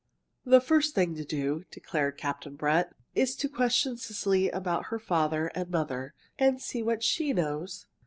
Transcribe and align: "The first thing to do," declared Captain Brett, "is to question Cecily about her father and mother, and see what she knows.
"The 0.45 0.59
first 0.61 0.95
thing 0.95 1.13
to 1.13 1.23
do," 1.23 1.63
declared 1.69 2.17
Captain 2.17 2.55
Brett, 2.55 2.91
"is 3.13 3.35
to 3.35 3.47
question 3.47 3.97
Cecily 3.97 4.49
about 4.49 4.85
her 4.87 4.97
father 4.97 5.51
and 5.53 5.69
mother, 5.69 6.15
and 6.39 6.59
see 6.59 6.81
what 6.81 7.03
she 7.03 7.33
knows. 7.33 7.85